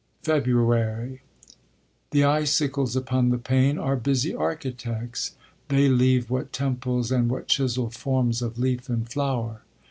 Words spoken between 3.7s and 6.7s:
Are busy architects; they leave What